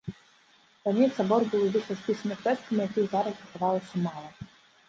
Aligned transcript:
Раней 0.85 1.11
сабор 1.17 1.41
быў 1.51 1.61
увесь 1.67 1.91
распісаны 1.93 2.33
фрэскамі, 2.41 2.79
якіх 2.89 3.05
зараз 3.15 3.35
захавалася 3.43 4.05
мала. 4.09 4.29